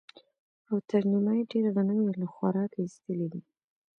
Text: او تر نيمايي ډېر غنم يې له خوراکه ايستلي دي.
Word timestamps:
او 0.69 0.77
تر 0.89 1.01
نيمايي 1.11 1.43
ډېر 1.51 1.65
غنم 1.75 1.99
يې 2.07 2.13
له 2.21 2.27
خوراکه 2.33 2.77
ايستلي 2.83 3.27
دي. 3.33 3.41